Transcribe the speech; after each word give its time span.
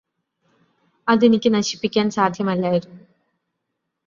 അതെനിക്ക് 1.07 1.49
നശിപ്പിക്കാന് 1.53 2.09
സാധ്യമല്ലായിരുന്നു 2.09 2.99